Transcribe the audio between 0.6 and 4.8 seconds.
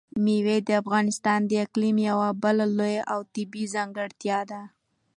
د افغانستان د اقلیم یوه بله لویه او طبیعي ځانګړتیا ده.